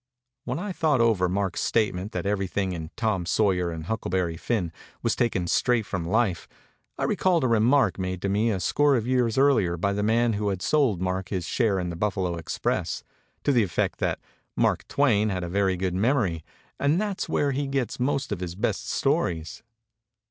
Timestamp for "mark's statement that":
1.29-2.25